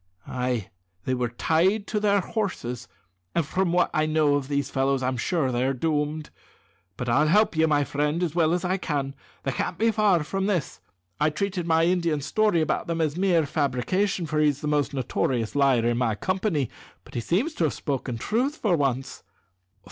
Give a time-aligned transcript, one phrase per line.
[0.25, 0.71] "Ay.
[1.05, 2.87] They were tied to their horses,
[3.35, 6.31] an' from what I know of these fellows I'm sure they're doomed.
[6.97, 9.13] But I'll help you, my friend, as well as I can.
[9.43, 10.81] They can't be far from this.
[11.19, 14.91] I treated my Indian's story about them as a mere fabrication, for he's the most
[14.91, 16.71] notorious liar in my company;
[17.03, 19.21] but he seems to have spoken truth for once."